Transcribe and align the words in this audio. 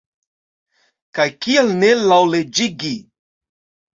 Kaj 1.17 1.25
kial 1.45 1.69
ne 1.83 1.91
laŭleĝigi? 2.13 2.93